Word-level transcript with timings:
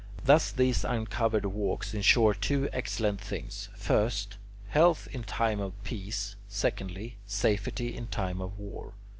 Thus 0.25 0.51
these 0.51 0.83
uncovered 0.83 1.45
walks 1.45 1.93
insure 1.93 2.33
two 2.33 2.69
excellent 2.73 3.21
things: 3.21 3.69
first, 3.75 4.37
health 4.69 5.07
in 5.11 5.21
time 5.23 5.59
of 5.59 5.73
peace; 5.83 6.35
secondly, 6.47 7.17
safety 7.27 7.95
in 7.95 8.07
time 8.07 8.41
of 8.41 8.57
war. 8.57 8.93